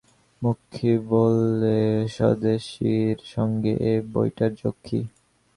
মক্ষী 0.41 0.91
বললে, 1.09 1.77
স্বদেশীর 2.07 3.17
সঙ্গে 3.25 3.73
এ 3.83 3.93
বইটার 4.13 4.51
যোগ 4.55 4.75
কী? 4.83 4.99